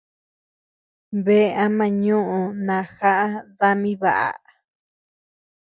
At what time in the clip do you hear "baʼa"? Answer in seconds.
4.01-4.29